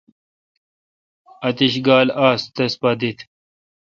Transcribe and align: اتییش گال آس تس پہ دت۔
اتییش 1.47 1.75
گال 1.85 2.07
آس 2.27 2.41
تس 2.55 2.73
پہ 2.79 2.89
دت۔ 2.99 3.17